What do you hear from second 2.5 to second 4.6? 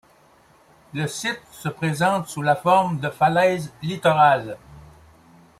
forme de falaises littorales.